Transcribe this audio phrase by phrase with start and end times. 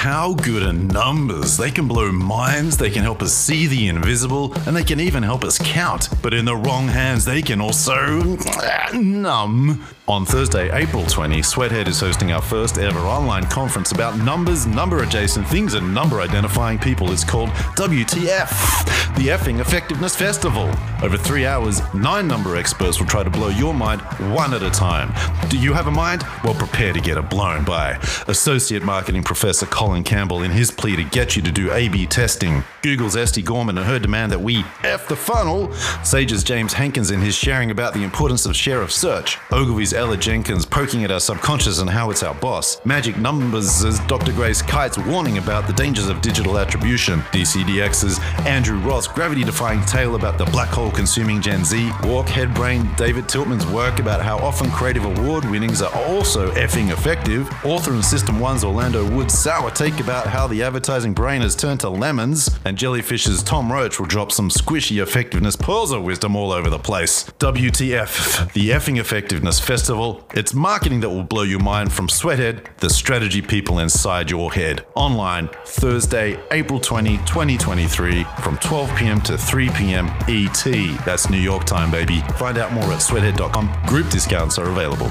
[0.00, 1.58] How good are numbers?
[1.58, 5.22] They can blow minds, they can help us see the invisible, and they can even
[5.22, 6.08] help us count.
[6.22, 9.84] But in the wrong hands, they can also uh, numb.
[10.10, 15.04] On Thursday, April 20, Sweathead is hosting our first ever online conference about numbers, number
[15.04, 17.12] adjacent things, and number identifying people.
[17.12, 20.68] It's called WTF, the Effing Effectiveness Festival.
[21.04, 24.00] Over three hours, nine number experts will try to blow your mind
[24.34, 25.14] one at a time.
[25.48, 26.24] Do you have a mind?
[26.42, 27.92] Well, prepare to get it blown by
[28.26, 32.04] Associate Marketing Professor Colin Campbell in his plea to get you to do A B
[32.04, 35.72] testing, Google's Esty Gorman and her demand that we F the funnel,
[36.02, 40.16] Sage's James Hankins in his sharing about the importance of share of search, Ogilvy's Ella
[40.16, 44.32] Jenkins poking at our subconscious and how it's our boss, Magic Numbers' as Dr.
[44.32, 50.14] Grace Kite's warning about the dangers of digital attribution, DCDX's Andrew Ross gravity defying tale
[50.14, 54.70] about the black hole consuming Gen Z, WARC Headbrain David Tiltman's work about how often
[54.70, 60.00] creative award winnings are also effing effective, author and System 1's Orlando Wood's sour take
[60.00, 64.32] about how the advertising brain has turned to lemons, and Jellyfish's Tom Roach will drop
[64.32, 67.24] some squishy effectiveness pearls of wisdom all over the place.
[67.38, 69.89] WTF, the effing effectiveness festival.
[69.90, 74.86] It's marketing that will blow your mind from Sweathead, the strategy people inside your head.
[74.94, 79.20] Online, Thursday, April 20, 2023, from 12 p.m.
[79.22, 80.06] to 3 p.m.
[80.28, 80.64] ET.
[81.04, 82.20] That's New York time, baby.
[82.36, 83.86] Find out more at sweathead.com.
[83.86, 85.10] Group discounts are available.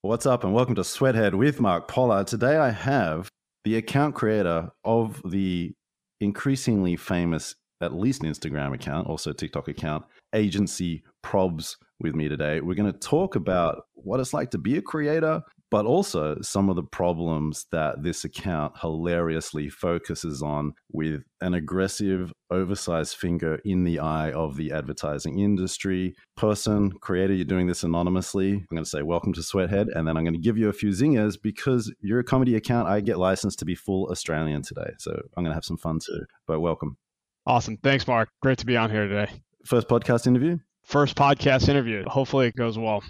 [0.00, 2.26] What's up, and welcome to Sweathead with Mark Pollard.
[2.26, 3.28] Today I have
[3.64, 5.74] the account creator of the
[6.22, 12.60] increasingly famous, at least Instagram account, also TikTok account, Agency Probs with me today.
[12.60, 16.70] We're going to talk about what it's like to be a creator, but also some
[16.70, 23.84] of the problems that this account hilariously focuses on with an aggressive, oversized finger in
[23.84, 26.14] the eye of the advertising industry.
[26.36, 28.52] Person, creator, you're doing this anonymously.
[28.52, 29.88] I'm going to say, Welcome to Sweathead.
[29.88, 32.88] And then I'm going to give you a few zingers because you're a comedy account.
[32.88, 34.92] I get licensed to be full Australian today.
[34.98, 36.24] So I'm going to have some fun too.
[36.46, 36.96] But welcome.
[37.44, 37.78] Awesome.
[37.78, 38.28] Thanks, Mark.
[38.42, 39.32] Great to be on here today.
[39.64, 40.58] First podcast interview?
[40.84, 42.04] First podcast interview.
[42.06, 43.02] Hopefully it goes well.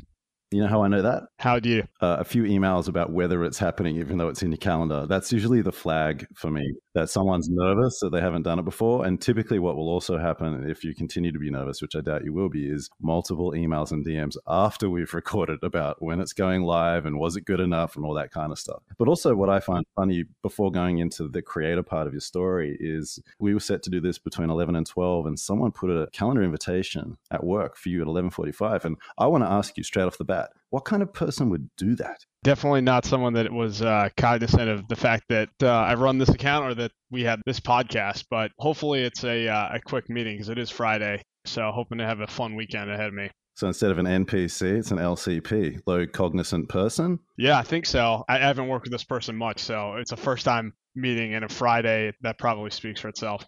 [0.51, 1.25] You know how I know that?
[1.39, 1.83] How do you?
[2.01, 5.07] Uh, a few emails about whether it's happening, even though it's in your calendar.
[5.07, 9.05] That's usually the flag for me that someone's nervous that they haven't done it before.
[9.05, 12.25] And typically, what will also happen if you continue to be nervous, which I doubt
[12.25, 16.63] you will be, is multiple emails and DMs after we've recorded about when it's going
[16.63, 18.83] live and was it good enough and all that kind of stuff.
[18.97, 22.75] But also, what I find funny before going into the creator part of your story
[22.81, 26.09] is we were set to do this between 11 and 12, and someone put a
[26.13, 30.05] calendar invitation at work for you at 11:45, and I want to ask you straight
[30.05, 30.38] off the bat
[30.71, 32.19] what kind of person would do that?
[32.45, 36.29] Definitely not someone that was uh, cognizant of the fact that uh, I run this
[36.29, 38.25] account or that we have this podcast.
[38.31, 41.23] But hopefully, it's a uh, a quick meeting because it is Friday.
[41.47, 43.31] So hoping to have a fun weekend ahead of me.
[43.55, 47.19] So instead of an NPC, it's an LCP, low cognizant person.
[47.37, 48.25] Yeah, I think so.
[48.29, 51.49] I haven't worked with this person much, so it's a first time meeting and a
[51.49, 52.13] Friday.
[52.21, 53.45] That probably speaks for itself.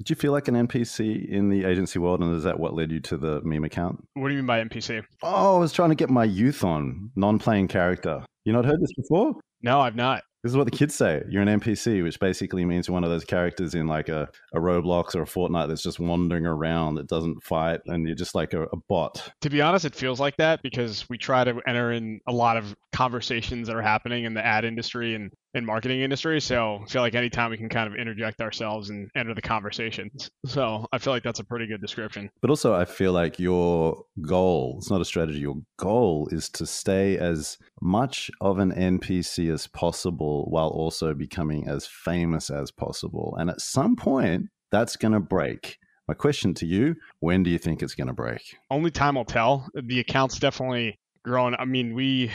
[0.00, 2.90] Did you feel like an NPC in the agency world, and is that what led
[2.90, 4.02] you to the meme account?
[4.14, 5.04] What do you mean by NPC?
[5.22, 8.24] Oh, I was trying to get my youth on, non-playing character.
[8.46, 9.34] You not heard this before?
[9.60, 10.22] No, I've not.
[10.42, 11.22] This is what the kids say.
[11.28, 14.58] You're an NPC, which basically means you're one of those characters in like a, a
[14.58, 18.54] Roblox or a Fortnite that's just wandering around that doesn't fight and you're just like
[18.54, 19.30] a, a bot.
[19.42, 22.56] To be honest, it feels like that because we try to enter in a lot
[22.56, 26.40] of conversations that are happening in the ad industry and in marketing industry.
[26.40, 30.30] So I feel like anytime we can kind of interject ourselves and enter the conversations.
[30.46, 32.30] So I feel like that's a pretty good description.
[32.40, 36.66] But also, I feel like your goal, it's not a strategy, your goal is to
[36.66, 43.36] stay as much of an NPC as possible while also becoming as famous as possible.
[43.38, 45.78] And at some point, that's going to break.
[46.06, 48.56] My question to you when do you think it's going to break?
[48.70, 49.68] Only time will tell.
[49.74, 51.54] The account's definitely grown.
[51.54, 52.30] I mean, we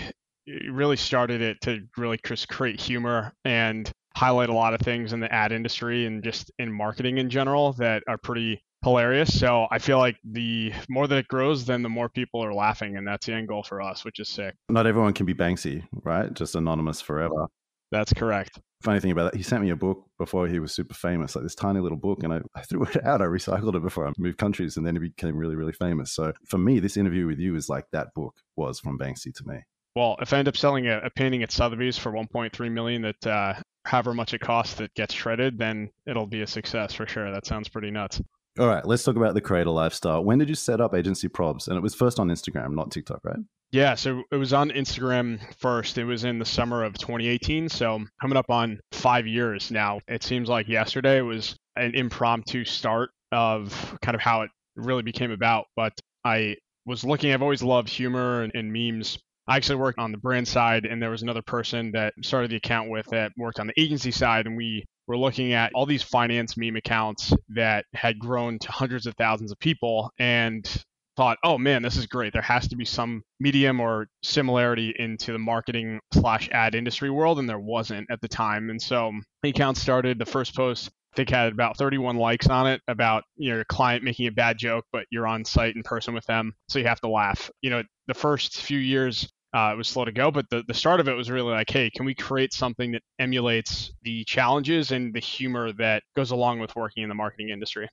[0.72, 5.19] really started it to really just create humor and highlight a lot of things in
[5.19, 9.38] the ad industry and just in marketing in general that are pretty hilarious.
[9.38, 12.95] So I feel like the more that it grows, then the more people are laughing,
[12.97, 14.55] and that's the end goal for us, which is sick.
[14.69, 16.34] Not everyone can be Banksy, right?
[16.34, 17.47] Just anonymous forever.
[17.91, 18.59] That's correct.
[18.84, 21.43] Funny thing about that, he sent me a book before he was super famous, like
[21.43, 23.22] this tiny little book, and I, I threw it out.
[23.22, 26.11] I recycled it before I moved countries, and then he became really, really famous.
[26.11, 29.47] So for me, this interview with you is like that book was from Banksy to
[29.47, 29.58] me.
[29.96, 33.28] Well, if I end up selling a, a painting at Sotheby's for 1.3 million, that
[33.28, 33.53] uh,
[33.86, 37.32] however much it costs that gets shredded, then it'll be a success for sure.
[37.32, 38.22] That sounds pretty nuts.
[38.59, 40.24] All right, let's talk about the creator lifestyle.
[40.24, 41.68] When did you set up Agency Probs?
[41.68, 43.40] And it was first on Instagram, not TikTok, right?
[43.72, 45.97] Yeah, so it was on Instagram first.
[45.97, 47.68] It was in the summer of 2018.
[47.68, 50.00] So coming up on five years now.
[50.08, 55.32] It seems like yesterday was an impromptu start of kind of how it really became
[55.32, 55.66] about.
[55.76, 55.94] But
[56.24, 56.56] I
[56.86, 60.47] was looking, I've always loved humor and, and memes I actually worked on the brand
[60.47, 63.80] side, and there was another person that started the account with that worked on the
[63.80, 68.58] agency side, and we were looking at all these finance meme accounts that had grown
[68.59, 70.84] to hundreds of thousands of people, and
[71.16, 72.34] thought, oh man, this is great.
[72.34, 77.40] There has to be some medium or similarity into the marketing slash ad industry world,
[77.40, 78.70] and there wasn't at the time.
[78.70, 79.12] And so
[79.42, 80.20] the account started.
[80.20, 83.66] The first post I think had about 31 likes on it about you know, your
[83.66, 86.88] client making a bad joke, but you're on site in person with them, so you
[86.88, 87.50] have to laugh.
[87.62, 90.73] You know, the first few years uh, it was slow to go, but the, the
[90.73, 94.91] start of it was really like, hey, can we create something that emulates the challenges
[94.91, 97.87] and the humor that goes along with working in the marketing industry?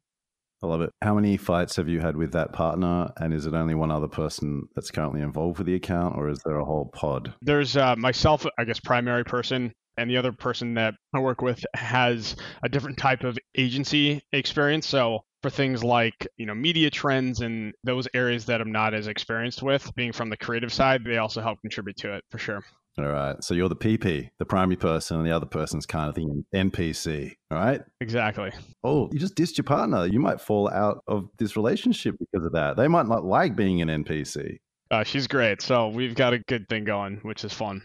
[0.61, 0.91] I love it.
[1.03, 3.13] How many fights have you had with that partner?
[3.17, 6.41] And is it only one other person that's currently involved with the account, or is
[6.45, 7.33] there a whole pod?
[7.43, 11.65] There's uh, myself, I guess, primary person, and the other person that I work with
[11.75, 12.35] has
[12.65, 14.89] a different type of agency experience.
[14.89, 19.09] So for things like you know media trends and those areas that I'm not as
[19.09, 22.63] experienced with, being from the creative side, they also help contribute to it for sure.
[22.99, 23.43] All right.
[23.43, 27.33] So you're the PP, the primary person, and the other person's kind of the NPC.
[27.51, 27.81] All right.
[28.03, 28.51] Exactly.
[28.85, 30.07] Oh, you just dissed your partner.
[30.07, 32.77] You might fall out of this relationship because of that.
[32.77, 34.59] They might not like being an NPC.
[34.91, 35.63] Uh, she's great.
[35.63, 37.81] So we've got a good thing going, which is fun.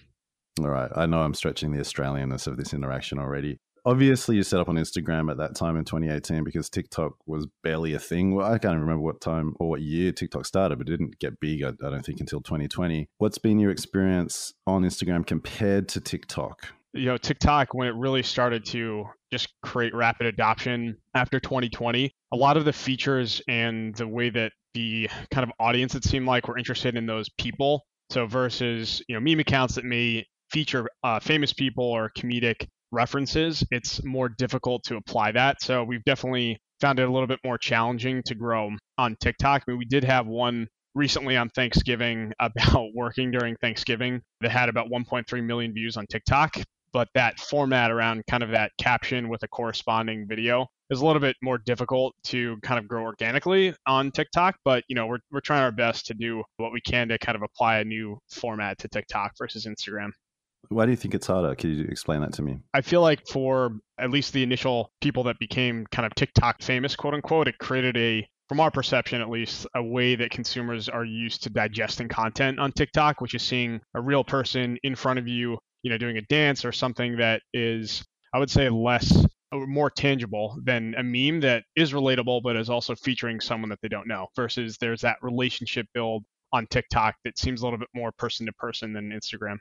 [0.60, 0.92] All right.
[0.94, 4.76] I know I'm stretching the Australianness of this interaction already obviously you set up on
[4.76, 8.36] Instagram at that time in 2018 because TikTok was barely a thing.
[8.36, 11.40] Well, I can't remember what time or what year TikTok started, but it didn't get
[11.40, 13.08] big, I, I don't think, until 2020.
[13.18, 16.68] What's been your experience on Instagram compared to TikTok?
[16.94, 22.36] You know, TikTok, when it really started to just create rapid adoption after 2020, a
[22.36, 26.50] lot of the features and the way that the kind of audience it seemed like
[26.50, 27.86] were interested in those people.
[28.10, 33.64] So versus, you know, meme accounts that may feature uh, famous people or comedic references,
[33.72, 35.62] it's more difficult to apply that.
[35.62, 39.64] So we've definitely found it a little bit more challenging to grow on TikTok.
[39.68, 44.70] I mean, we did have one recently on Thanksgiving about working during Thanksgiving that had
[44.70, 46.56] about 1.3 million views on TikTok.
[46.94, 51.20] But that format around kind of that caption with a corresponding video is a little
[51.20, 54.56] bit more difficult to kind of grow organically on TikTok.
[54.64, 57.36] But you know, we're we're trying our best to do what we can to kind
[57.36, 60.12] of apply a new format to TikTok versus Instagram.
[60.70, 61.56] Why do you think it's harder?
[61.56, 62.60] Can you explain that to me?
[62.74, 66.96] I feel like for at least the initial people that became kind of TikTok famous,
[66.96, 71.04] quote unquote, it created a from our perception at least, a way that consumers are
[71.04, 75.28] used to digesting content on TikTok, which is seeing a real person in front of
[75.28, 79.68] you, you know, doing a dance or something that is, I would say, less or
[79.68, 83.88] more tangible than a meme that is relatable but is also featuring someone that they
[83.88, 84.28] don't know.
[84.36, 86.24] Versus there's that relationship build
[86.54, 89.58] on TikTok that seems a little bit more person to person than Instagram.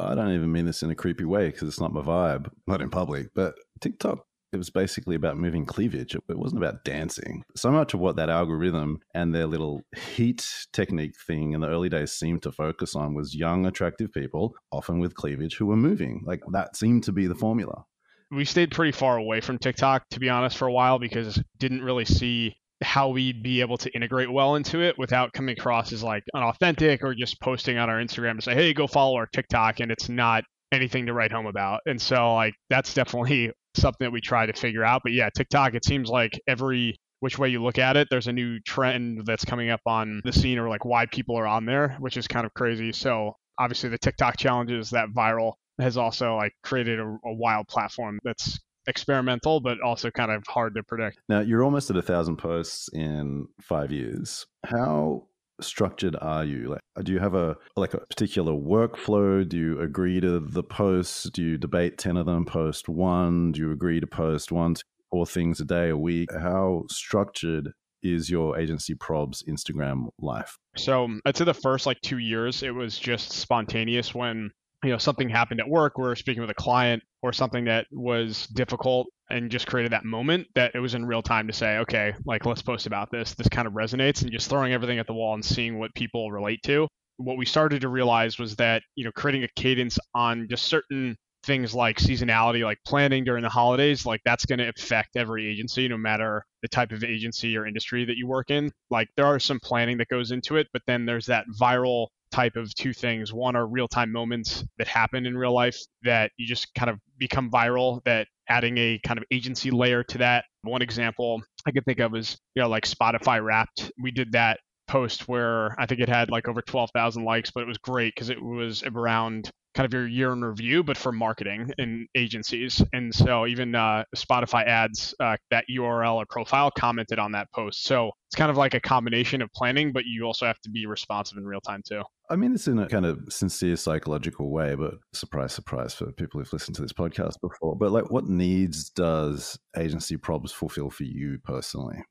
[0.00, 2.82] I don't even mean this in a creepy way because it's not my vibe, not
[2.82, 6.14] in public, but TikTok it was basically about moving cleavage.
[6.14, 7.44] It wasn't about dancing.
[7.56, 11.88] So much of what that algorithm and their little heat technique thing in the early
[11.88, 16.22] days seemed to focus on was young, attractive people, often with cleavage, who were moving.
[16.24, 17.84] Like that seemed to be the formula.
[18.32, 21.82] We stayed pretty far away from TikTok, to be honest, for a while because didn't
[21.82, 26.02] really see how we'd be able to integrate well into it without coming across as
[26.02, 29.80] like unauthentic or just posting on our Instagram to say, hey, go follow our TikTok,
[29.80, 31.80] and it's not anything to write home about.
[31.86, 35.02] And so, like, that's definitely something that we try to figure out.
[35.02, 38.32] But yeah, TikTok, it seems like every which way you look at it, there's a
[38.32, 41.96] new trend that's coming up on the scene or like why people are on there,
[41.98, 42.92] which is kind of crazy.
[42.92, 48.18] So obviously the TikTok challenges that viral has also like created a, a wild platform
[48.24, 51.20] that's experimental, but also kind of hard to predict.
[51.28, 54.46] Now, you're almost at a thousand posts in five years.
[54.66, 55.26] How
[55.60, 56.70] structured are you?
[56.70, 59.48] Like, uh, do you have a like a particular workflow?
[59.48, 61.28] Do you agree to the posts?
[61.30, 62.44] Do you debate ten of them?
[62.44, 63.52] Post one?
[63.52, 66.30] Do you agree to post one, two, four things a day, a week?
[66.32, 67.72] How structured
[68.02, 70.56] is your agency probs Instagram life?
[70.76, 74.50] So I'd say the first like two years, it was just spontaneous when
[74.82, 78.46] you know something happened at work are speaking with a client or something that was
[78.48, 82.14] difficult and just created that moment that it was in real time to say okay
[82.24, 83.34] like let's post about this.
[83.34, 86.30] This kind of resonates and just throwing everything at the wall and seeing what people
[86.30, 86.88] relate to.
[87.18, 91.16] What we started to realize was that you know creating a cadence on just certain
[91.42, 95.88] things like seasonality like planning during the holidays like that's going to affect every agency
[95.88, 98.70] no matter the type of agency or industry that you work in.
[98.90, 102.56] Like there are some planning that goes into it but then there's that viral type
[102.56, 103.32] of two things.
[103.32, 106.98] One are real time moments that happen in real life that you just kind of
[107.18, 110.44] become viral, that adding a kind of agency layer to that.
[110.62, 113.90] One example I could think of is, you know, like Spotify wrapped.
[114.02, 114.60] We did that
[114.90, 118.28] post where I think it had like over 12,000 likes, but it was great because
[118.28, 122.82] it was around kind of your year in review, but for marketing and agencies.
[122.92, 127.84] And so even uh, Spotify ads, uh, that URL or profile commented on that post.
[127.84, 130.86] So it's kind of like a combination of planning, but you also have to be
[130.86, 132.02] responsive in real time too.
[132.28, 136.40] I mean, it's in a kind of sincere psychological way, but surprise, surprise for people
[136.40, 137.76] who've listened to this podcast before.
[137.76, 142.02] But like, what needs does agency probs fulfill for you personally?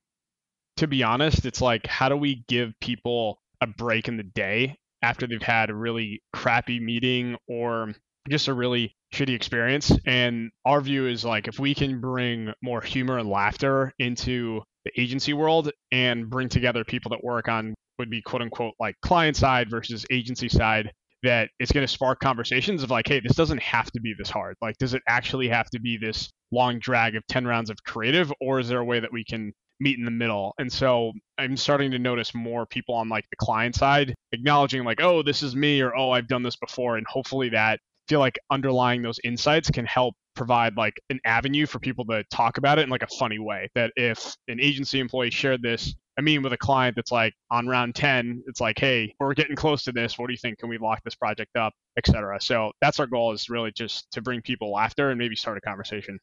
[0.80, 4.78] To be honest, it's like, how do we give people a break in the day
[5.02, 7.94] after they've had a really crappy meeting or
[8.30, 9.92] just a really shitty experience?
[10.06, 14.92] And our view is like, if we can bring more humor and laughter into the
[14.98, 19.36] agency world and bring together people that work on would be quote unquote like client
[19.36, 20.94] side versus agency side
[21.24, 24.30] that it's going to spark conversations of like hey this doesn't have to be this
[24.30, 27.76] hard like does it actually have to be this long drag of 10 rounds of
[27.84, 31.12] creative or is there a way that we can meet in the middle and so
[31.38, 35.42] i'm starting to notice more people on like the client side acknowledging like oh this
[35.44, 39.20] is me or oh i've done this before and hopefully that feel like underlying those
[39.24, 43.04] insights can help provide like an avenue for people to talk about it in like
[43.04, 46.98] a funny way that if an agency employee shared this I mean, with a client
[46.98, 50.20] that's like on round 10, it's like, hey, we're getting close to this.
[50.20, 50.58] What do you think?
[50.58, 52.42] Can we lock this project up, etc.
[52.42, 55.62] So that's our goal is really just to bring people laughter and maybe start a
[55.62, 56.20] conversation.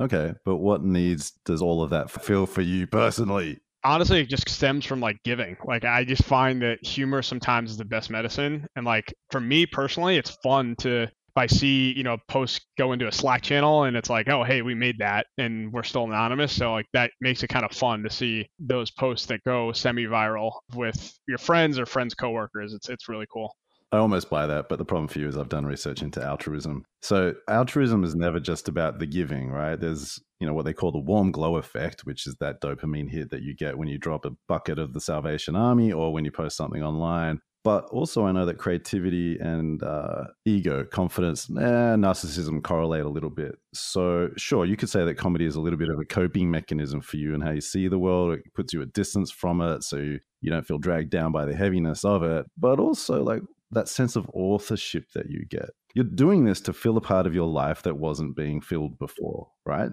[0.00, 3.58] Okay, but what needs does all of that feel for you personally?
[3.84, 5.56] Honestly, it just stems from like giving.
[5.64, 9.66] Like I just find that humor sometimes is the best medicine, and like for me
[9.66, 13.84] personally, it's fun to if I see, you know, posts go into a Slack channel
[13.84, 16.52] and it's like, oh, hey, we made that and we're still anonymous.
[16.52, 20.50] So like that makes it kind of fun to see those posts that go semi-viral
[20.74, 22.74] with your friends or friends coworkers.
[22.74, 23.54] It's it's really cool.
[23.92, 26.84] I almost buy that, but the problem for you is I've done research into altruism.
[27.02, 29.78] So altruism is never just about the giving, right?
[29.78, 33.30] There's, you know, what they call the warm glow effect, which is that dopamine hit
[33.30, 36.30] that you get when you drop a bucket of the Salvation Army or when you
[36.30, 42.62] post something online but also, I know that creativity and uh, ego, confidence, eh, narcissism
[42.62, 43.56] correlate a little bit.
[43.74, 47.02] So, sure, you could say that comedy is a little bit of a coping mechanism
[47.02, 48.32] for you and how you see the world.
[48.32, 51.44] It puts you at distance from it, so you, you don't feel dragged down by
[51.44, 52.46] the heaviness of it.
[52.56, 55.70] But also, like that sense of authorship that you get.
[55.94, 59.48] You're doing this to fill a part of your life that wasn't being filled before,
[59.64, 59.90] right?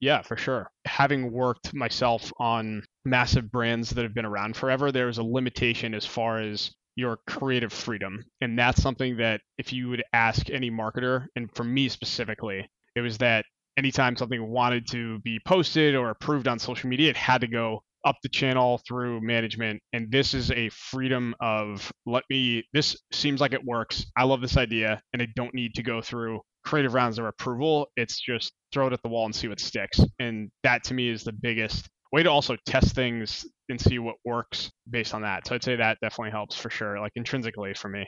[0.00, 0.68] Yeah, for sure.
[0.84, 6.04] Having worked myself on massive brands that have been around forever, there's a limitation as
[6.04, 8.24] far as your creative freedom.
[8.40, 13.00] And that's something that if you would ask any marketer, and for me specifically, it
[13.00, 13.44] was that
[13.78, 17.82] anytime something wanted to be posted or approved on social media, it had to go
[18.04, 19.80] up the channel through management.
[19.92, 24.06] And this is a freedom of let me, this seems like it works.
[24.16, 27.88] I love this idea, and I don't need to go through creative rounds of approval.
[27.96, 30.00] It's just throw it at the wall and see what sticks.
[30.18, 34.16] And that to me is the biggest way to also test things and see what
[34.24, 35.46] works based on that.
[35.46, 38.06] So I'd say that definitely helps for sure, like intrinsically for me.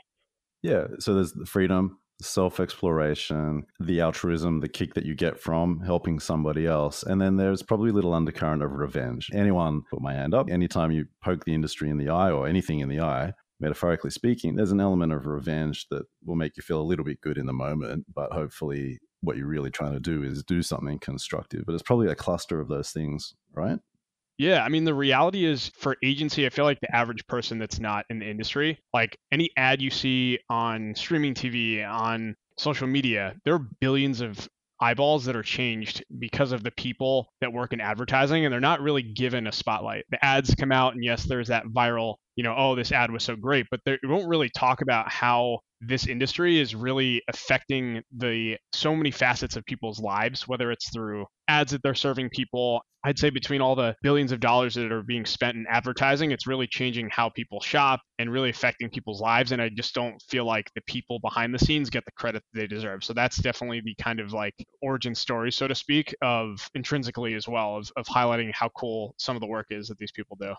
[0.63, 0.87] Yeah.
[0.99, 6.21] So there's the freedom, self exploration, the altruism, the kick that you get from helping
[6.21, 7.03] somebody else.
[7.03, 9.31] And then there's probably a little undercurrent of revenge.
[9.33, 12.81] Anyone put my hand up, anytime you poke the industry in the eye or anything
[12.81, 16.81] in the eye, metaphorically speaking, there's an element of revenge that will make you feel
[16.81, 20.23] a little bit good in the moment, but hopefully what you're really trying to do
[20.23, 21.65] is do something constructive.
[21.67, 23.79] But it's probably a cluster of those things, right?
[24.39, 27.79] Yeah, I mean the reality is for agency, I feel like the average person that's
[27.79, 33.37] not in the industry, like any ad you see on streaming TV, on social media,
[33.45, 34.49] there are billions of
[34.81, 38.81] eyeballs that are changed because of the people that work in advertising and they're not
[38.81, 40.05] really given a spotlight.
[40.11, 43.23] The ads come out and yes, there's that viral, you know, oh this ad was
[43.23, 48.57] so great, but they won't really talk about how this industry is really affecting the
[48.73, 52.81] so many facets of people's lives whether it's through ads that they're serving people.
[53.05, 56.47] I'd say between all the billions of dollars that are being spent in advertising it's
[56.47, 60.47] really changing how people shop and really affecting people's lives and i just don't feel
[60.47, 63.05] like the people behind the scenes get the credit they deserve.
[63.05, 67.47] So that's definitely the kind of like origin story so to speak of intrinsically as
[67.47, 70.55] well of, of highlighting how cool some of the work is that these people do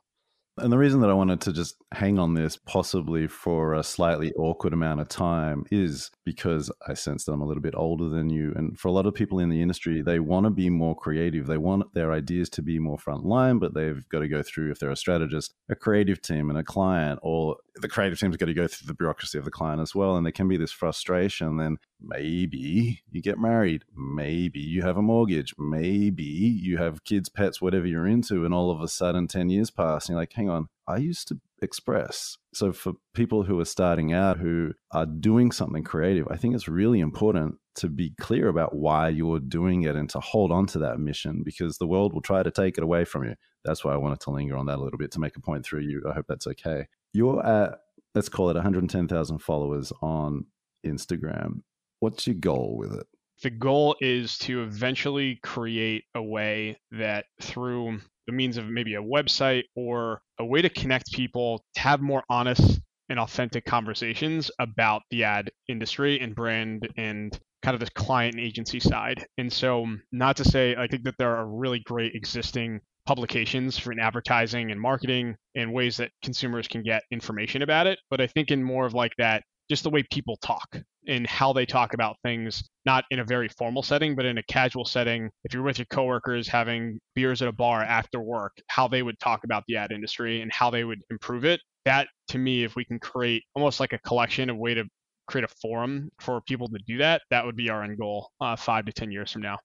[0.57, 4.31] and the reason that I wanted to just hang on this possibly for a slightly
[4.33, 8.29] awkward amount of time is because I sense that I'm a little bit older than
[8.29, 8.53] you.
[8.55, 11.47] And for a lot of people in the industry, they want to be more creative.
[11.47, 14.79] They want their ideas to be more frontline, but they've got to go through, if
[14.79, 18.53] they're a strategist, a creative team and a client, or the creative team's got to
[18.53, 20.15] go through the bureaucracy of the client as well.
[20.15, 21.57] And there can be this frustration.
[21.57, 27.61] Then maybe you get married, maybe you have a mortgage, maybe you have kids, pets,
[27.61, 30.49] whatever you're into, and all of a sudden 10 years pass, and you're like, hang
[30.49, 32.37] on, I used to express.
[32.53, 36.67] So for people who are starting out who are doing something creative, I think it's
[36.67, 40.79] really important to be clear about why you're doing it and to hold on to
[40.79, 43.35] that mission because the world will try to take it away from you.
[43.65, 45.65] That's why I wanted to linger on that a little bit to make a point
[45.65, 46.03] through you.
[46.09, 46.87] I hope that's okay.
[47.15, 47.79] You're at
[48.13, 50.45] let's call it 110,000 followers on
[50.85, 51.61] Instagram.
[52.01, 53.05] What's your goal with it?
[53.41, 59.01] The goal is to eventually create a way that through the means of maybe a
[59.01, 65.03] website or a way to connect people to have more honest and authentic conversations about
[65.09, 69.25] the ad industry and brand and kind of the client and agency side.
[69.37, 73.93] And so, not to say, I think that there are really great existing publications for
[73.99, 77.99] advertising and marketing and ways that consumers can get information about it.
[78.09, 81.53] But I think in more of like that, just the way people talk and how
[81.53, 85.29] they talk about things, not in a very formal setting, but in a casual setting.
[85.43, 89.19] If you're with your coworkers having beers at a bar after work, how they would
[89.19, 91.61] talk about the ad industry and how they would improve it.
[91.85, 94.85] That to me, if we can create almost like a collection of way to
[95.27, 98.55] create a forum for people to do that, that would be our end goal uh,
[98.55, 99.59] five to 10 years from now.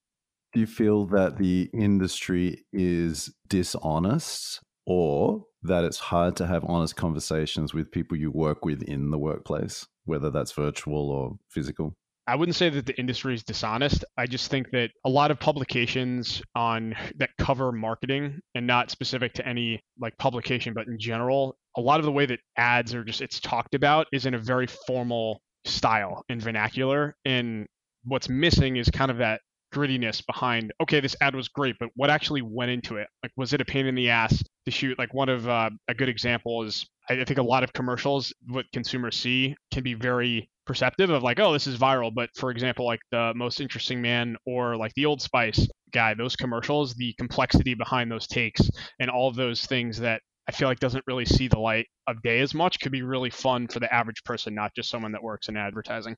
[0.52, 6.97] Do you feel that the industry is dishonest or that it's hard to have honest
[6.97, 11.95] conversations with people you work with in the workplace, whether that's virtual or physical?
[12.26, 14.04] I wouldn't say that the industry is dishonest.
[14.16, 19.35] I just think that a lot of publications on that cover marketing and not specific
[19.35, 23.04] to any like publication, but in general, a lot of the way that ads are
[23.04, 27.16] just it's talked about is in a very formal style and vernacular.
[27.25, 27.66] And
[28.04, 29.40] what's missing is kind of that
[29.73, 33.53] grittiness behind okay this ad was great but what actually went into it like was
[33.53, 36.62] it a pain in the ass to shoot like one of uh, a good example
[36.65, 41.11] is I, I think a lot of commercials what consumers see can be very perceptive
[41.11, 44.77] of like oh this is viral but for example like the most interesting man or
[44.77, 48.62] like the old spice guy those commercials the complexity behind those takes
[48.99, 52.21] and all of those things that I feel like doesn't really see the light of
[52.23, 55.23] day as much could be really fun for the average person, not just someone that
[55.23, 56.17] works in advertising.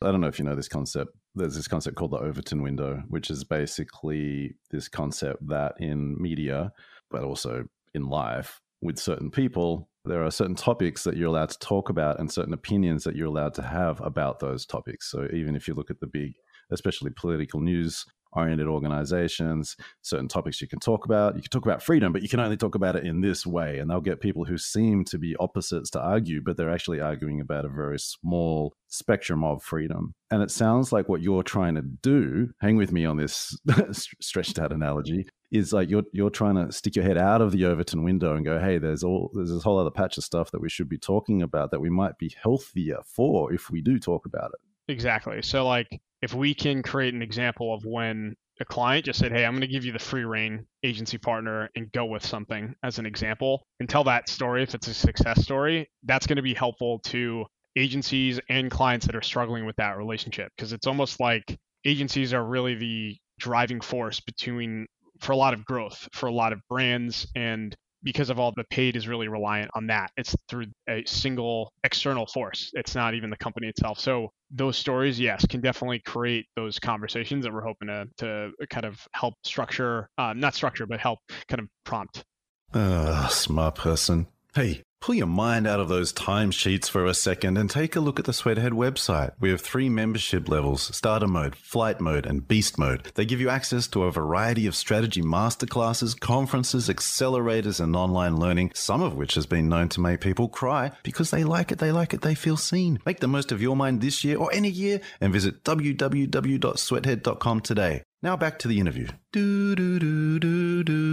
[0.00, 1.10] I don't know if you know this concept.
[1.36, 6.72] There's this concept called the Overton window, which is basically this concept that in media,
[7.10, 11.58] but also in life, with certain people, there are certain topics that you're allowed to
[11.58, 15.10] talk about and certain opinions that you're allowed to have about those topics.
[15.10, 16.32] So even if you look at the big,
[16.70, 18.04] especially political news
[18.36, 21.36] oriented organizations, certain topics you can talk about.
[21.36, 23.78] You can talk about freedom, but you can only talk about it in this way.
[23.78, 27.40] And they'll get people who seem to be opposites to argue, but they're actually arguing
[27.40, 30.14] about a very small spectrum of freedom.
[30.30, 33.56] And it sounds like what you're trying to do, hang with me on this
[34.20, 37.64] stretched out analogy, is like you're you're trying to stick your head out of the
[37.64, 40.60] Overton window and go, hey, there's all there's this whole other patch of stuff that
[40.60, 44.26] we should be talking about that we might be healthier for if we do talk
[44.26, 44.60] about it.
[44.88, 45.42] Exactly.
[45.42, 45.88] So like
[46.22, 49.60] if we can create an example of when a client just said, Hey, I'm going
[49.60, 53.66] to give you the free reign agency partner and go with something as an example
[53.80, 54.62] and tell that story.
[54.62, 57.44] If it's a success story, that's going to be helpful to
[57.76, 62.44] agencies and clients that are struggling with that relationship because it's almost like agencies are
[62.44, 64.86] really the driving force between
[65.20, 68.62] for a lot of growth for a lot of brands and because of all the
[68.70, 70.12] paid is really reliant on that.
[70.16, 72.70] It's through a single external force.
[72.74, 73.98] It's not even the company itself.
[73.98, 78.86] So those stories, yes, can definitely create those conversations that we're hoping to to kind
[78.86, 82.24] of help structure, uh, not structure, but help kind of prompt.
[82.72, 84.28] Uh, smart person.
[84.54, 88.18] Hey, Pull your mind out of those timesheets for a second and take a look
[88.18, 89.30] at the Sweathead website.
[89.38, 93.12] We have three membership levels starter mode, flight mode, and beast mode.
[93.14, 98.72] They give you access to a variety of strategy masterclasses, conferences, accelerators, and online learning,
[98.74, 101.92] some of which has been known to make people cry because they like it, they
[101.92, 102.98] like it, they feel seen.
[103.06, 108.02] Make the most of your mind this year or any year and visit www.sweathead.com today.
[108.24, 109.06] Now back to the interview.
[109.30, 111.05] Do, do, do, do, do.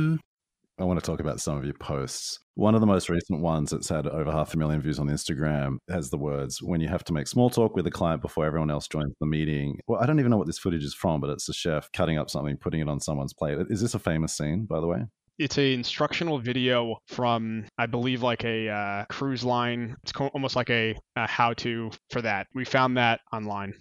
[0.84, 2.40] I want to talk about some of your posts.
[2.56, 5.78] One of the most recent ones that's had over half a million views on Instagram
[5.90, 8.70] has the words, when you have to make small talk with a client before everyone
[8.70, 9.80] else joins the meeting.
[9.88, 12.18] Well, I don't even know what this footage is from, but it's a chef cutting
[12.18, 13.60] up something, putting it on someone's plate.
[13.70, 15.06] Is this a famous scene, by the way?
[15.40, 19.96] It's a instructional video from, I believe, like a uh, cruise line.
[20.04, 22.48] It's almost like a, a how-to for that.
[22.54, 23.74] We found that online.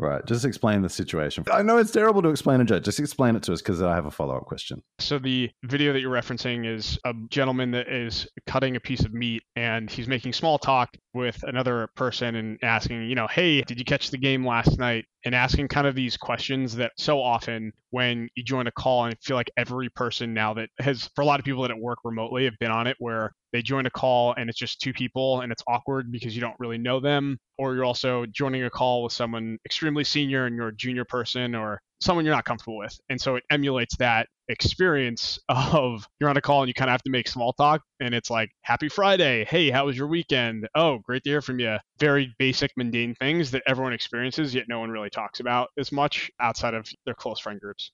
[0.00, 0.24] Right.
[0.24, 1.44] Just explain the situation.
[1.52, 2.84] I know it's terrible to explain a joke.
[2.84, 4.82] Just explain it to us because I have a follow up question.
[4.98, 9.12] So, the video that you're referencing is a gentleman that is cutting a piece of
[9.12, 13.78] meat and he's making small talk with another person and asking, you know, hey, did
[13.78, 15.04] you catch the game last night?
[15.26, 19.12] And asking kind of these questions that so often when you join a call, and
[19.12, 21.98] I feel like every person now that has, for a lot of people that work
[22.04, 25.40] remotely, have been on it where they join a call and it's just two people
[25.40, 27.38] and it's awkward because you don't really know them.
[27.58, 31.54] Or you're also joining a call with someone extremely senior and you're a junior person
[31.54, 32.98] or someone you're not comfortable with.
[33.10, 36.92] And so it emulates that experience of you're on a call and you kind of
[36.92, 39.44] have to make small talk and it's like happy friday.
[39.44, 40.68] Hey how was your weekend?
[40.74, 44.80] Oh great to hear from you very basic mundane things that everyone experiences yet no
[44.80, 47.92] one really talks about as much outside of their close friend groups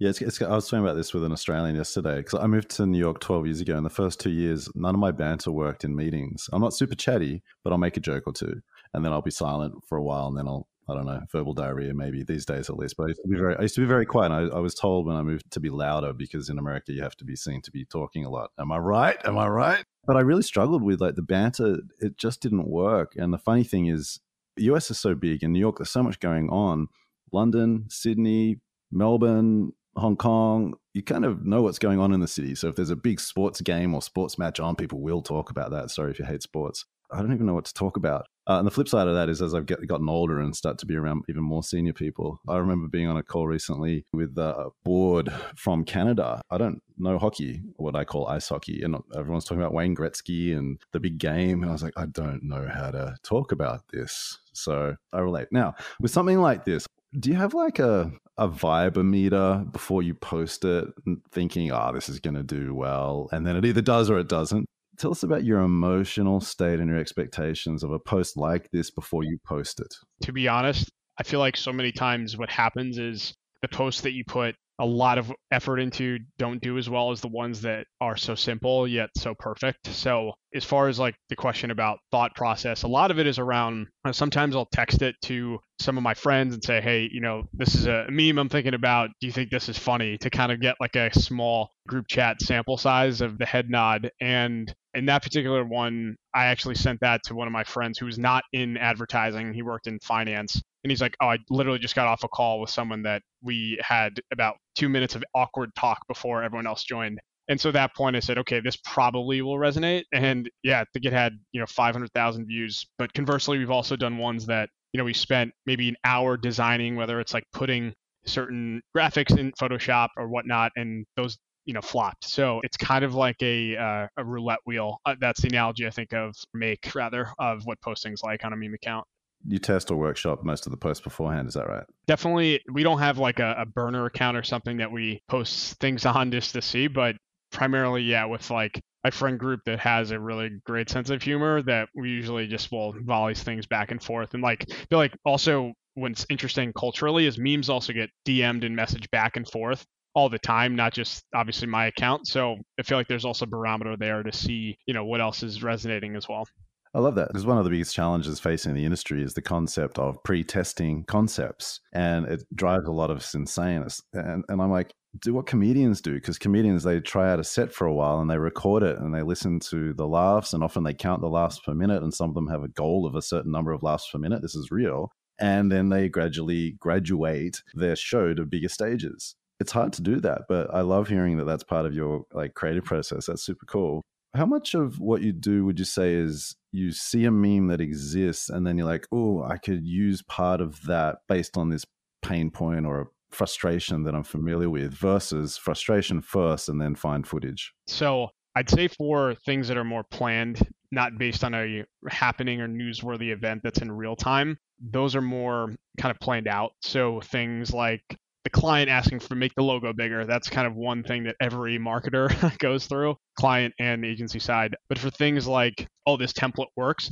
[0.00, 2.70] yeah, it's, it's, I was talking about this with an Australian yesterday because I moved
[2.70, 3.76] to New York 12 years ago.
[3.76, 6.48] And the first two years, none of my banter worked in meetings.
[6.54, 8.62] I'm not super chatty, but I'll make a joke or two.
[8.94, 11.54] and then I'll be silent for a while, and then I'll I don't know, verbal
[11.54, 12.96] diarrhea maybe these days at least.
[12.96, 14.32] But I used to be very, I used to be very quiet.
[14.32, 17.14] I, I, was told when I moved to be louder because in America you have
[17.18, 18.50] to be seen to be talking a lot.
[18.58, 19.16] Am I right?
[19.24, 19.84] Am I right?
[20.04, 21.78] But I really struggled with like the banter.
[22.00, 23.12] It just didn't work.
[23.14, 24.18] And the funny thing is,
[24.56, 25.44] US is so big.
[25.44, 26.88] In New York, there's so much going on.
[27.30, 28.58] London, Sydney,
[28.90, 32.54] Melbourne, Hong Kong, you kind of know what's going on in the city.
[32.54, 35.70] So if there's a big sports game or sports match on, people will talk about
[35.70, 35.90] that.
[35.90, 36.84] Sorry if you hate sports.
[37.12, 38.26] I don't even know what to talk about.
[38.46, 40.78] Uh, and the flip side of that is as I've get, gotten older and start
[40.78, 42.40] to be around even more senior people.
[42.48, 46.40] I remember being on a call recently with a board from Canada.
[46.50, 48.82] I don't know hockey, what I call ice hockey.
[48.82, 51.62] And everyone's talking about Wayne Gretzky and the big game.
[51.62, 54.38] And I was like, I don't know how to talk about this.
[54.52, 55.48] So I relate.
[55.50, 56.86] Now, with something like this,
[57.18, 60.88] do you have like a, a vibe before you post it
[61.30, 63.28] thinking, oh, this is going to do well?
[63.30, 64.66] And then it either does or it doesn't?
[65.00, 69.24] tell us about your emotional state and your expectations of a post like this before
[69.24, 69.94] you post it.
[70.22, 74.12] To be honest, I feel like so many times what happens is the posts that
[74.12, 77.86] you put a lot of effort into don't do as well as the ones that
[78.00, 79.86] are so simple yet so perfect.
[79.86, 83.38] So, as far as like the question about thought process, a lot of it is
[83.38, 87.20] around uh, sometimes I'll text it to some of my friends and say, hey, you
[87.20, 89.10] know, this is a meme I'm thinking about.
[89.20, 90.18] Do you think this is funny?
[90.18, 94.10] To kind of get like a small group chat sample size of the head nod.
[94.20, 98.06] And in that particular one, I actually sent that to one of my friends who
[98.06, 99.52] was not in advertising.
[99.52, 100.60] He worked in finance.
[100.82, 103.78] And he's like, Oh, I literally just got off a call with someone that we
[103.82, 107.20] had about two minutes of awkward talk before everyone else joined.
[107.48, 110.04] And so at that point, I said, okay, this probably will resonate.
[110.12, 112.86] And yeah, I think it had, you know, 500,000 views.
[112.98, 116.96] But conversely, we've also done ones that, you know, we spent maybe an hour designing,
[116.96, 117.92] whether it's like putting
[118.24, 122.24] certain graphics in Photoshop or whatnot, and those you know flopped.
[122.24, 124.98] So it's kind of like a uh, a roulette wheel.
[125.06, 128.56] Uh, that's the analogy I think of make rather of what posting's like on a
[128.56, 129.06] meme account.
[129.46, 131.84] You test or workshop most of the posts beforehand, is that right?
[132.06, 132.60] Definitely.
[132.70, 136.30] We don't have like a, a burner account or something that we post things on
[136.30, 137.16] just to see, but
[137.50, 141.62] primarily, yeah, with like my friend group that has a really great sense of humor
[141.62, 145.72] that we usually just will volleys things back and forth and like feel like also
[145.94, 149.84] what's interesting culturally is memes also get DM'd and messaged back and forth
[150.14, 152.26] all the time, not just obviously my account.
[152.26, 155.62] So I feel like there's also barometer there to see, you know, what else is
[155.62, 156.46] resonating as well.
[156.92, 159.98] I love that because one of the biggest challenges facing the industry is the concept
[159.98, 163.86] of pre-testing concepts, and it drives a lot of us insane.
[164.12, 167.72] And, and I'm like, do what comedians do because comedians they try out a set
[167.72, 170.84] for a while and they record it and they listen to the laughs and often
[170.84, 173.22] they count the laughs per minute and some of them have a goal of a
[173.22, 174.40] certain number of laughs per minute.
[174.40, 179.92] This is real, and then they gradually graduate their show to bigger stages it's hard
[179.92, 183.26] to do that, but I love hearing that that's part of your like creative process.
[183.26, 184.02] That's super cool.
[184.34, 187.80] How much of what you do would you say is you see a meme that
[187.80, 191.84] exists and then you're like, oh, I could use part of that based on this
[192.22, 197.26] pain point or a frustration that I'm familiar with versus frustration first and then find
[197.26, 197.72] footage?
[197.86, 202.68] So I'd say for things that are more planned, not based on a happening or
[202.68, 206.72] newsworthy event that's in real time, those are more kind of planned out.
[206.82, 208.02] So things like
[208.44, 210.24] the client asking for make the logo bigger.
[210.24, 214.74] That's kind of one thing that every marketer goes through, client and agency side.
[214.88, 217.10] But for things like, oh, this template works,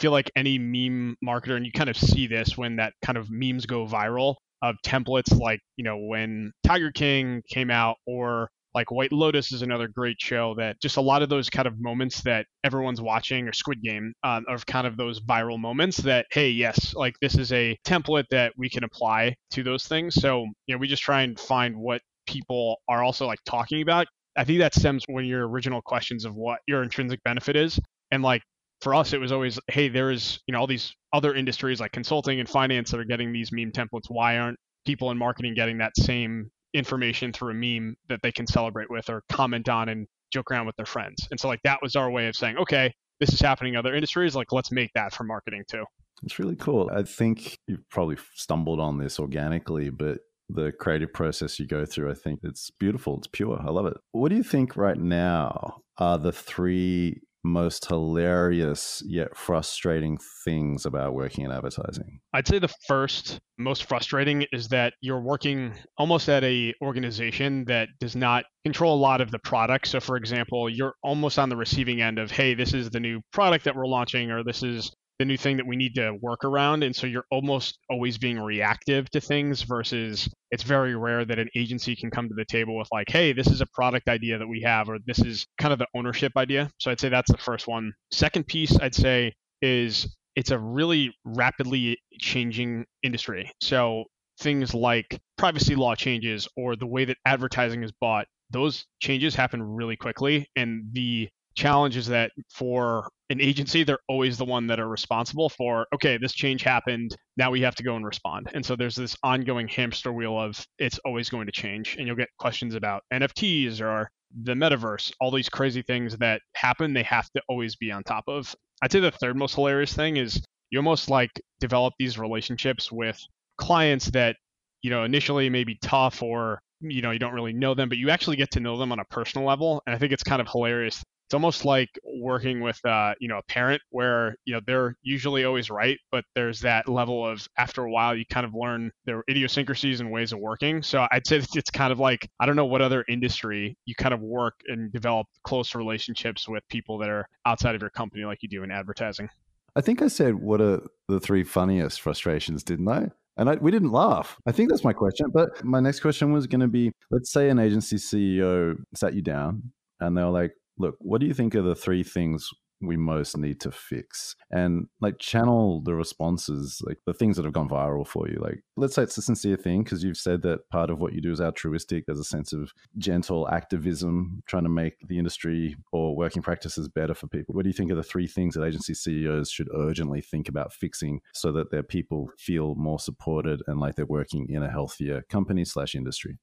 [0.00, 3.30] feel like any meme marketer, and you kind of see this when that kind of
[3.30, 8.90] memes go viral of templates like, you know, when Tiger King came out or like
[8.90, 12.20] White Lotus is another great show that just a lot of those kind of moments
[12.22, 16.50] that everyone's watching or Squid Game um, of kind of those viral moments that, hey,
[16.50, 20.14] yes, like this is a template that we can apply to those things.
[20.14, 24.06] So, you know, we just try and find what people are also like talking about.
[24.36, 27.80] I think that stems when your original questions of what your intrinsic benefit is.
[28.10, 28.42] And like
[28.80, 32.40] for us, it was always, hey, there's, you know, all these other industries like consulting
[32.40, 34.08] and finance that are getting these meme templates.
[34.08, 38.46] Why aren't people in marketing getting that same information through a meme that they can
[38.46, 41.26] celebrate with or comment on and joke around with their friends.
[41.30, 43.94] And so like that was our way of saying, okay, this is happening in other
[43.94, 45.84] industries, like let's make that for marketing too.
[46.22, 46.90] It's really cool.
[46.92, 52.10] I think you've probably stumbled on this organically, but the creative process you go through,
[52.10, 53.18] I think it's beautiful.
[53.18, 53.60] It's pure.
[53.60, 53.96] I love it.
[54.12, 61.14] What do you think right now are the three most hilarious yet frustrating things about
[61.14, 62.20] working in advertising?
[62.32, 67.88] I'd say the first most frustrating is that you're working almost at a organization that
[68.00, 69.88] does not control a lot of the product.
[69.88, 73.20] So for example, you're almost on the receiving end of, hey, this is the new
[73.32, 76.44] product that we're launching or this is the new thing that we need to work
[76.44, 76.82] around.
[76.82, 81.48] And so you're almost always being reactive to things versus it's very rare that an
[81.56, 84.46] agency can come to the table with like, hey, this is a product idea that
[84.46, 86.70] we have, or this is kind of the ownership idea.
[86.78, 87.92] So I'd say that's the first one.
[88.12, 93.50] Second piece I'd say is it's a really rapidly changing industry.
[93.60, 94.04] So
[94.40, 99.60] things like privacy law changes or the way that advertising is bought, those changes happen
[99.60, 100.46] really quickly.
[100.54, 101.28] And the
[101.58, 106.16] challenge is that for an agency, they're always the one that are responsible for, okay,
[106.16, 107.14] this change happened.
[107.36, 108.48] Now we have to go and respond.
[108.54, 111.96] And so there's this ongoing hamster wheel of it's always going to change.
[111.96, 114.10] And you'll get questions about NFTs or
[114.44, 118.24] the metaverse, all these crazy things that happen, they have to always be on top
[118.28, 118.54] of.
[118.80, 120.40] I'd say the third most hilarious thing is
[120.70, 123.18] you almost like develop these relationships with
[123.58, 124.36] clients that,
[124.82, 127.98] you know, initially may be tough or, you know, you don't really know them, but
[127.98, 129.82] you actually get to know them on a personal level.
[129.86, 133.36] And I think it's kind of hilarious it's almost like working with uh, you know
[133.36, 137.84] a parent where you know they're usually always right but there's that level of after
[137.84, 141.36] a while you kind of learn their idiosyncrasies and ways of working so i'd say
[141.36, 144.90] it's kind of like i don't know what other industry you kind of work and
[144.90, 148.70] develop close relationships with people that are outside of your company like you do in
[148.70, 149.28] advertising
[149.76, 153.70] i think i said what are the three funniest frustrations didn't i and I, we
[153.70, 154.36] didn't laugh.
[154.46, 155.28] I think that's my question.
[155.32, 159.22] But my next question was going to be let's say an agency CEO sat you
[159.22, 162.96] down and they were like, look, what do you think are the three things we
[162.96, 164.36] most need to fix?
[164.50, 168.38] And like channel the responses like the things that have gone viral for you.
[168.40, 171.20] Like let's say it's a sincere thing because you've said that part of what you
[171.20, 172.06] do is altruistic.
[172.06, 177.14] There's a sense of gentle activism trying to make the industry or working practices better
[177.14, 177.54] for people.
[177.54, 180.72] What do you think are the three things that agency ceos should urgently think about
[180.72, 185.22] fixing so that their people feel more supported and like they're working in a healthier
[185.28, 186.38] company slash industry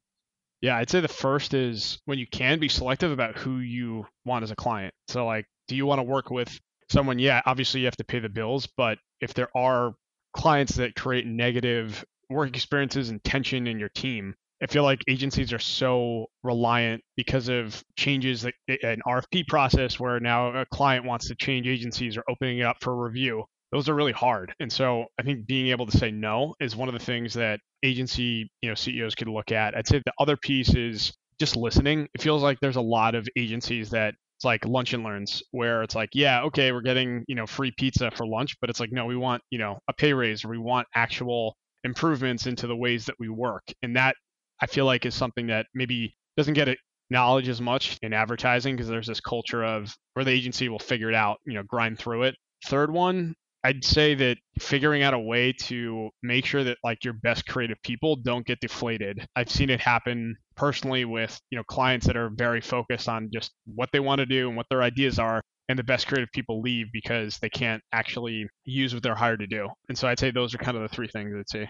[0.65, 4.41] yeah, I'd say the first is when you can be selective about who you want
[4.41, 4.95] as a client.
[5.07, 7.19] So, like, do you want to work with someone?
[7.19, 9.93] Yeah, obviously you have to pay the bills, but if there are
[10.35, 15.53] clients that create negative work experiences and tension in your team, I feel like agencies
[15.53, 21.35] are so reliant because of changes an RFP process where now a client wants to
[21.35, 23.43] change agencies or opening it up for review
[23.75, 24.53] those are really hard.
[24.61, 27.59] And so I think being able to say no is one of the things that
[27.83, 29.75] agency, you know, CEOs could look at.
[29.75, 31.11] I'd say the other piece is
[31.41, 32.07] just listening.
[32.13, 35.83] It feels like there's a lot of agencies that it's like lunch and learns where
[35.83, 38.93] it's like, yeah, okay, we're getting, you know, free pizza for lunch, but it's like,
[38.93, 42.77] no, we want, you know, a pay raise or we want actual improvements into the
[42.77, 43.63] ways that we work.
[43.83, 44.15] And that
[44.61, 46.69] I feel like is something that maybe doesn't get
[47.09, 51.09] acknowledged as much in advertising because there's this culture of where the agency will figure
[51.09, 52.35] it out, you know, grind through it.
[52.65, 53.35] Third one
[53.65, 57.81] I'd say that figuring out a way to make sure that like your best creative
[57.81, 59.27] people don't get deflated.
[59.35, 63.53] I've seen it happen personally with, you know, clients that are very focused on just
[63.65, 66.61] what they want to do and what their ideas are and the best creative people
[66.61, 69.67] leave because they can't actually use what they're hired to do.
[69.89, 71.67] And so I'd say those are kind of the three things I'd say.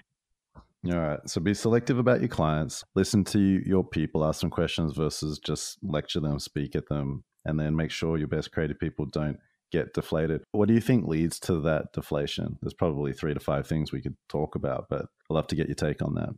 [0.92, 1.20] All right.
[1.28, 5.78] So be selective about your clients, listen to your people, ask them questions versus just
[5.82, 9.38] lecture them, speak at them, and then make sure your best creative people don't
[9.76, 10.44] get deflated.
[10.52, 12.58] What do you think leads to that deflation?
[12.62, 15.68] There's probably three to five things we could talk about, but I'd love to get
[15.68, 16.30] your take on that.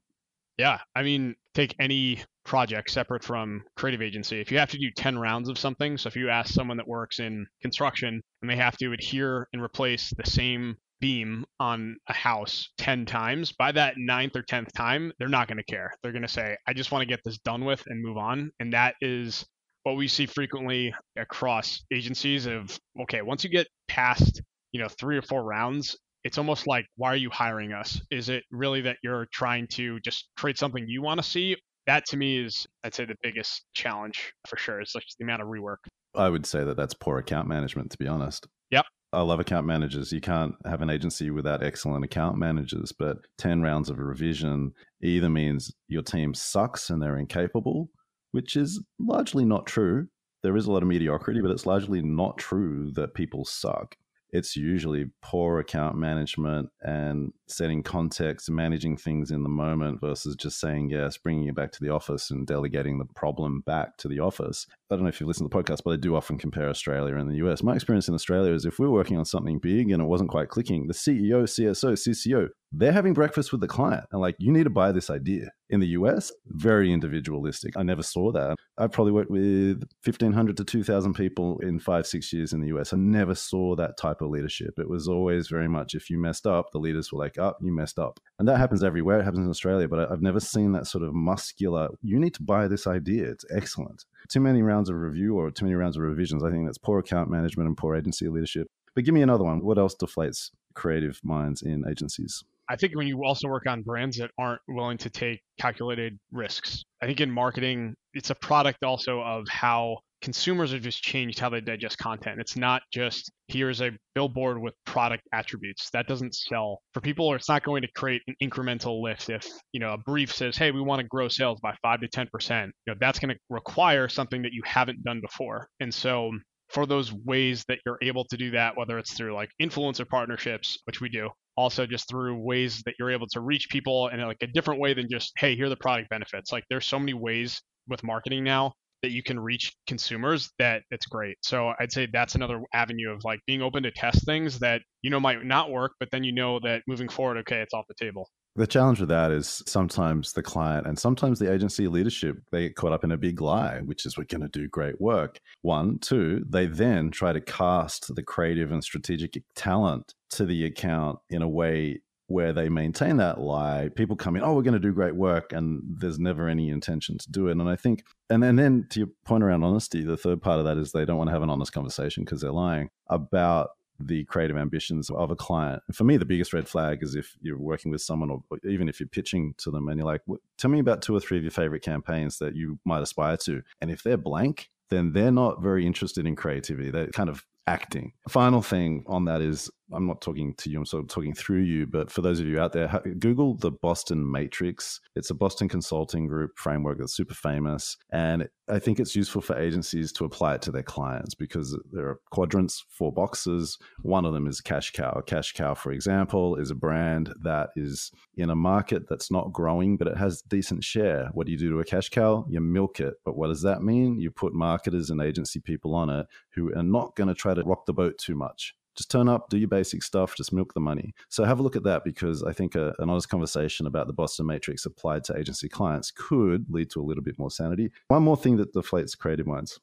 [0.58, 4.42] Yeah, I mean, take any project separate from creative agency.
[4.42, 6.88] If you have to do 10 rounds of something, so if you ask someone that
[6.88, 12.14] works in construction and they have to adhere and replace the same beam on a
[12.14, 15.94] house 10 times, by that ninth or 10th time, they're not going to care.
[16.02, 18.52] They're going to say, I just want to get this done with and move on.
[18.60, 19.46] And that is
[19.88, 24.42] what we see frequently across agencies of okay once you get past
[24.74, 25.96] you know three or four rounds
[26.28, 28.02] it's almost like why are you hiring us?
[28.12, 31.56] Is it really that you're trying to just create something you want to see?
[31.86, 34.82] That to me is i'd say the biggest challenge for sure.
[34.82, 35.78] Is like the amount of rework.
[36.16, 38.46] I would say that that's poor account management to be honest.
[38.72, 38.86] Yep.
[39.14, 40.12] I love account managers.
[40.12, 45.30] You can't have an agency without excellent account managers, but 10 rounds of revision either
[45.30, 47.90] means your team sucks and they're incapable,
[48.32, 50.08] which is largely not true.
[50.44, 53.96] There is a lot of mediocrity, but it's largely not true that people suck
[54.32, 60.60] it's usually poor account management and setting context, managing things in the moment versus just
[60.60, 64.20] saying yes, bringing it back to the office and delegating the problem back to the
[64.20, 64.68] office.
[64.90, 67.16] I don't know if you've listened to the podcast, but I do often compare Australia
[67.16, 67.64] and the US.
[67.64, 70.30] My experience in Australia is if we we're working on something big and it wasn't
[70.30, 74.52] quite clicking, the CEO, CSO, CCO, they're having breakfast with the client and like, you
[74.52, 75.52] need to buy this idea.
[75.70, 77.76] In the US, very individualistic.
[77.78, 78.56] I never saw that.
[78.80, 82.94] I've probably worked with 1,500 to 2,000 people in five, six years in the US.
[82.94, 84.78] I never saw that type of leadership.
[84.78, 87.74] It was always very much if you messed up, the leaders were like, oh, you
[87.74, 88.20] messed up.
[88.38, 89.20] And that happens everywhere.
[89.20, 92.44] It happens in Australia, but I've never seen that sort of muscular, you need to
[92.44, 93.30] buy this idea.
[93.30, 94.06] It's excellent.
[94.30, 96.44] Too many rounds of review or too many rounds of revisions.
[96.44, 98.68] I think that's poor account management and poor agency leadership.
[98.94, 99.64] But give me another one.
[99.64, 102.44] What else deflates creative minds in agencies?
[102.70, 106.84] I think when you also work on brands that aren't willing to take calculated risks,
[107.02, 111.50] I think in marketing, it's a product also of how consumers have just changed how
[111.50, 112.40] they digest content.
[112.40, 115.90] It's not just here's a billboard with product attributes.
[115.92, 116.82] That doesn't sell.
[116.94, 120.34] For people, it's not going to create an incremental lift if, you know, a brief
[120.34, 122.66] says, hey, we want to grow sales by 5 to 10%.
[122.66, 125.68] You know, that's going to require something that you haven't done before.
[125.80, 126.32] And so
[126.70, 130.80] for those ways that you're able to do that, whether it's through like influencer partnerships,
[130.86, 134.38] which we do, also just through ways that you're able to reach people in like
[134.42, 136.52] a different way than just, hey, here are the product benefits.
[136.52, 141.06] Like there's so many ways with marketing now that you can reach consumers that it's
[141.06, 141.38] great.
[141.42, 145.10] So I'd say that's another avenue of like being open to test things that you
[145.10, 147.96] know might not work, but then you know that moving forward, okay, it's off the
[147.96, 148.30] table.
[148.58, 152.76] The challenge with that is sometimes the client and sometimes the agency leadership, they get
[152.76, 155.40] caught up in a big lie, which is we're going to do great work.
[155.62, 161.20] One, two, they then try to cast the creative and strategic talent to the account
[161.30, 164.80] in a way where they maintain that lie, people come in, oh, we're going to
[164.80, 167.52] do great work, and there's never any intention to do it.
[167.52, 170.60] And I think, and then, and then to your point around honesty, the third part
[170.60, 173.70] of that is they don't want to have an honest conversation because they're lying about
[174.00, 175.82] the creative ambitions of a client.
[175.92, 179.00] For me, the biggest red flag is if you're working with someone, or even if
[179.00, 180.22] you're pitching to them, and you're like,
[180.58, 183.64] "Tell me about two or three of your favorite campaigns that you might aspire to,"
[183.82, 186.92] and if they're blank, then they're not very interested in creativity.
[186.92, 188.14] They're kind of acting.
[188.30, 191.62] Final thing on that is I'm not talking to you, I'm sort of talking through
[191.62, 195.00] you, but for those of you out there, Google the Boston Matrix.
[195.16, 197.98] It's a Boston consulting group framework that's super famous.
[198.12, 202.08] And I think it's useful for agencies to apply it to their clients because there
[202.08, 203.78] are quadrants, four boxes.
[204.02, 205.22] One of them is Cash Cow.
[205.26, 209.96] Cash Cow, for example, is a brand that is in a market that's not growing,
[209.96, 211.30] but it has decent share.
[211.34, 212.46] What do you do to a cash cow?
[212.50, 213.16] You milk it.
[213.26, 214.20] But what does that mean?
[214.20, 217.64] You put marketers and agency people on it who are not going to try to
[217.64, 220.80] rock the boat too much just turn up, do your basic stuff, just milk the
[220.80, 221.14] money.
[221.30, 224.14] So have a look at that because I think a, an honest conversation about the
[224.14, 227.92] Boston Matrix applied to agency clients could lead to a little bit more sanity.
[228.08, 229.80] One more thing that deflates creative minds.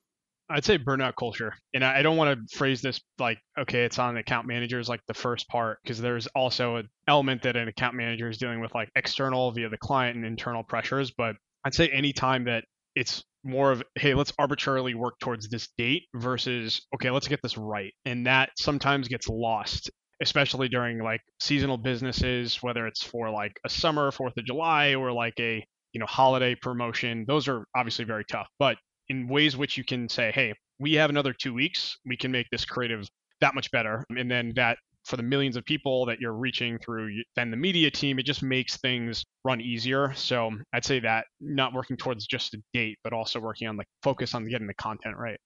[0.50, 1.54] I'd say burnout culture.
[1.72, 5.14] And I don't want to phrase this like, okay, it's on account managers, like the
[5.14, 8.90] first part, because there's also an element that an account manager is dealing with like
[8.94, 11.10] external via the client and internal pressures.
[11.10, 16.04] But I'd say anytime that it's more of hey let's arbitrarily work towards this date
[16.14, 17.92] versus okay let's get this right.
[18.04, 19.90] And that sometimes gets lost
[20.22, 25.12] especially during like seasonal businesses whether it's for like a summer fourth of july or
[25.12, 27.24] like a you know holiday promotion.
[27.26, 28.48] Those are obviously very tough.
[28.58, 28.78] But
[29.08, 31.98] in ways which you can say hey we have another two weeks.
[32.06, 33.08] We can make this creative
[33.40, 34.04] that much better.
[34.10, 37.90] And then that for the millions of people that you're reaching through then the media
[37.90, 42.54] team it just makes things run easier so i'd say that not working towards just
[42.54, 45.38] a date but also working on the focus on getting the content right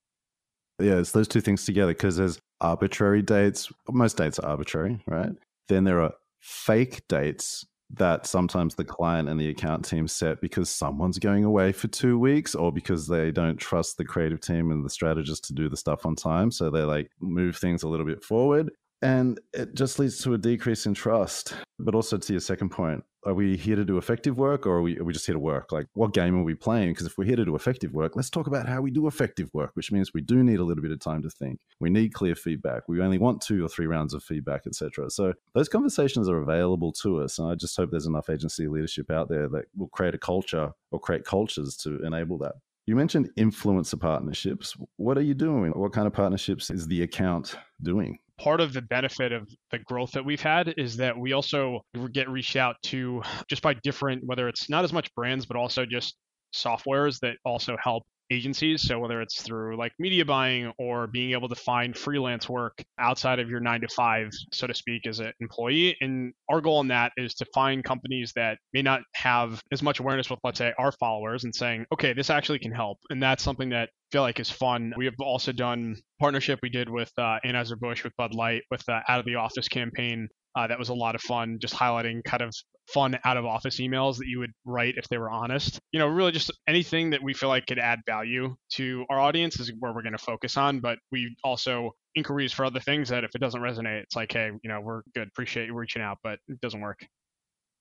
[0.79, 5.31] yeah it's those two things together because there's arbitrary dates most dates are arbitrary right
[5.67, 10.69] then there are fake dates that sometimes the client and the account team set because
[10.69, 14.85] someone's going away for two weeks or because they don't trust the creative team and
[14.85, 16.51] the strategist to do the stuff on time.
[16.51, 18.69] So they like move things a little bit forward.
[19.01, 21.55] And it just leads to a decrease in trust.
[21.77, 24.81] But also to your second point, are we here to do effective work or are
[24.81, 25.71] we, are we just here to work?
[25.71, 26.91] Like, what game are we playing?
[26.91, 29.49] Because if we're here to do effective work, let's talk about how we do effective
[29.53, 31.59] work, which means we do need a little bit of time to think.
[31.79, 32.87] We need clear feedback.
[32.87, 35.09] We only want two or three rounds of feedback, etc.
[35.09, 37.39] So those conversations are available to us.
[37.39, 40.71] And I just hope there's enough agency leadership out there that will create a culture
[40.91, 42.55] or create cultures to enable that.
[42.85, 44.75] You mentioned influencer partnerships.
[44.95, 45.71] What are you doing?
[45.73, 48.17] What kind of partnerships is the account doing?
[48.39, 51.81] Part of the benefit of the growth that we've had is that we also
[52.13, 55.85] get reached out to just by different, whether it's not as much brands, but also
[55.85, 56.15] just
[56.55, 58.83] softwares that also help agencies.
[58.83, 63.39] So whether it's through like media buying or being able to find freelance work outside
[63.39, 65.95] of your nine to five, so to speak, as an employee.
[66.01, 69.99] And our goal in that is to find companies that may not have as much
[69.99, 72.97] awareness with, let's say, our followers and saying, okay, this actually can help.
[73.09, 74.93] And that's something that I feel like is fun.
[74.97, 79.01] We have also done partnership we did with uh, Anheuser-Busch with Bud Light with the
[79.07, 80.27] Out of the Office campaign.
[80.55, 82.53] Uh, that was a lot of fun, just highlighting kind of
[82.87, 85.79] fun out of office emails that you would write if they were honest.
[85.91, 89.59] You know, really just anything that we feel like could add value to our audience
[89.59, 90.79] is where we're going to focus on.
[90.79, 94.51] But we also inquiries for other things that if it doesn't resonate, it's like, hey,
[94.63, 95.27] you know, we're good.
[95.27, 97.05] Appreciate you reaching out, but it doesn't work.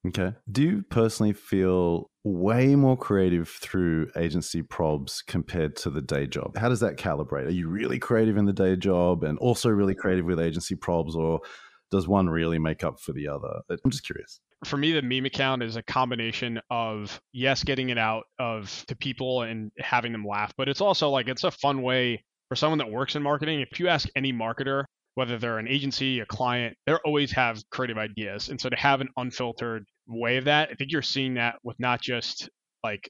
[0.07, 0.33] Okay.
[0.50, 6.57] Do you personally feel way more creative through agency probs compared to the day job?
[6.57, 7.46] How does that calibrate?
[7.46, 11.14] Are you really creative in the day job and also really creative with agency probs,
[11.14, 11.40] or
[11.91, 13.61] does one really make up for the other?
[13.70, 17.99] I'm just curious for me the meme account is a combination of yes getting it
[17.99, 21.82] out of to people and having them laugh but it's also like it's a fun
[21.82, 24.84] way for someone that works in marketing if you ask any marketer
[25.14, 29.01] whether they're an agency a client they always have creative ideas and so to have
[29.01, 32.49] an unfiltered way of that i think you're seeing that with not just
[32.82, 33.09] like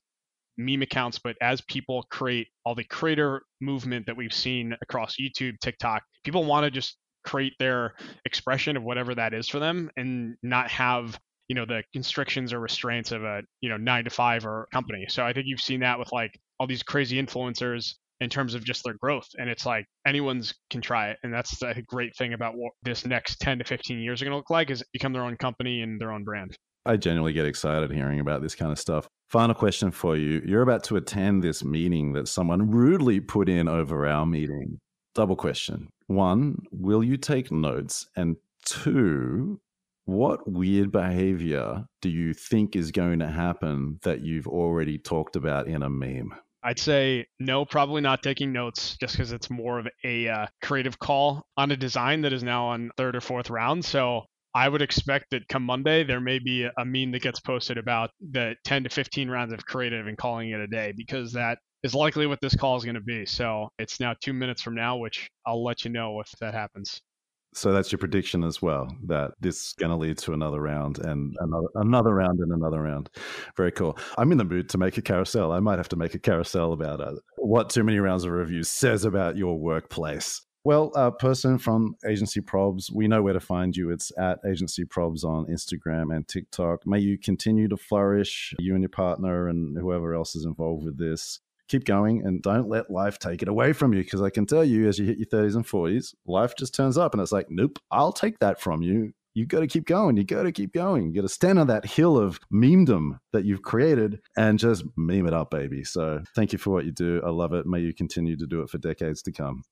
[0.58, 5.54] meme accounts, but as people create all the creator movement that we've seen across YouTube,
[5.60, 6.96] TikTok, people want to just
[7.28, 11.18] create their expression of whatever that is for them and not have
[11.48, 15.04] you know the constrictions or restraints of a you know nine to five or company
[15.08, 18.64] so i think you've seen that with like all these crazy influencers in terms of
[18.64, 22.32] just their growth and it's like anyone's can try it and that's the great thing
[22.32, 25.12] about what this next 10 to 15 years are going to look like is become
[25.12, 26.56] their own company and their own brand
[26.86, 29.06] I genuinely get excited hearing about this kind of stuff.
[29.28, 30.40] Final question for you.
[30.46, 34.78] You're about to attend this meeting that someone rudely put in over our meeting.
[35.14, 35.88] Double question.
[36.08, 38.08] One, will you take notes?
[38.16, 39.60] And two,
[40.06, 45.68] what weird behavior do you think is going to happen that you've already talked about
[45.68, 46.34] in a meme?
[46.62, 50.98] I'd say no, probably not taking notes just because it's more of a uh, creative
[50.98, 53.84] call on a design that is now on third or fourth round.
[53.84, 54.24] So
[54.58, 58.10] I would expect that come Monday, there may be a meme that gets posted about
[58.32, 61.94] the 10 to 15 rounds of creative and calling it a day because that is
[61.94, 63.24] likely what this call is going to be.
[63.24, 67.00] So it's now two minutes from now, which I'll let you know if that happens.
[67.54, 70.98] So that's your prediction as well that this is going to lead to another round
[70.98, 73.10] and another another round and another round.
[73.56, 73.96] Very cool.
[74.18, 75.52] I'm in the mood to make a carousel.
[75.52, 78.68] I might have to make a carousel about uh, what too many rounds of reviews
[78.68, 80.42] says about your workplace.
[80.68, 83.90] Well, uh, person from Agency Probs, we know where to find you.
[83.90, 86.86] It's at Agency Probs on Instagram and TikTok.
[86.86, 90.98] May you continue to flourish, you and your partner and whoever else is involved with
[90.98, 94.02] this keep going and don't let life take it away from you.
[94.02, 96.98] Because I can tell you, as you hit your 30s and 40s, life just turns
[96.98, 99.14] up and it's like, nope, I'll take that from you.
[99.32, 100.18] You got to keep going.
[100.18, 101.06] You got to keep going.
[101.06, 105.26] You got to stand on that hill of memedom that you've created and just meme
[105.26, 105.82] it up, baby.
[105.82, 107.22] So thank you for what you do.
[107.24, 107.64] I love it.
[107.64, 109.62] May you continue to do it for decades to come.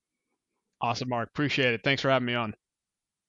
[0.81, 1.29] Awesome, Mark.
[1.29, 1.81] Appreciate it.
[1.83, 2.53] Thanks for having me on.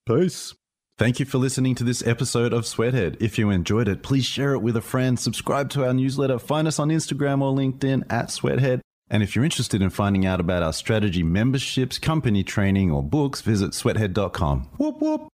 [0.06, 0.54] Peace.
[0.98, 3.16] Thank you for listening to this episode of Sweathead.
[3.20, 6.66] If you enjoyed it, please share it with a friend, subscribe to our newsletter, find
[6.66, 8.80] us on Instagram or LinkedIn at Sweathead.
[9.08, 13.42] And if you're interested in finding out about our strategy memberships, company training, or books,
[13.42, 14.70] visit sweathead.com.
[14.76, 15.28] Whoop whoop.